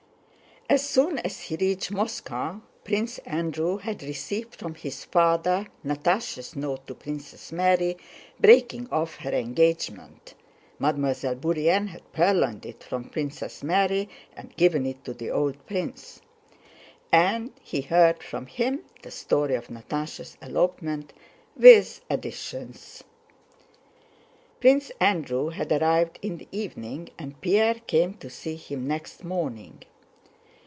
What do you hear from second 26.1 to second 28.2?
in the evening and Pierre came